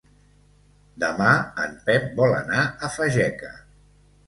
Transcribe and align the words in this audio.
Demà 1.03 1.27
en 1.67 1.77
Pep 1.91 2.09
vol 2.23 2.35
anar 2.41 2.65
a 2.89 2.93
Fageca. 2.97 3.55